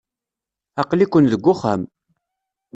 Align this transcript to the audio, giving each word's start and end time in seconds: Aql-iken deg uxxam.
Aql-iken 0.81 1.25
deg 1.31 1.43
uxxam. 1.53 1.81